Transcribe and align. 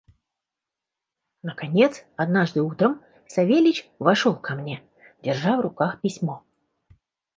Наконец 1.43 2.03
однажды 2.17 2.63
утром 2.63 3.03
Савельич 3.27 3.87
вошел 3.99 4.35
ко 4.35 4.55
мне, 4.55 4.81
держа 5.21 5.55
в 5.57 5.61
руках 5.61 6.01
письмо. 6.01 6.43